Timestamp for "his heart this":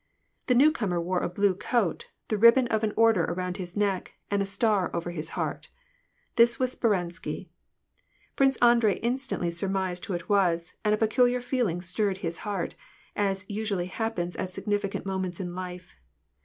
5.11-6.57